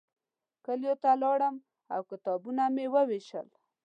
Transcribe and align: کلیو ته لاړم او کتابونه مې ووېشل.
کلیو 0.65 0.93
ته 1.03 1.09
لاړم 1.23 1.55
او 1.93 2.01
کتابونه 2.11 2.63
مې 2.75 2.85
ووېشل. 2.93 3.47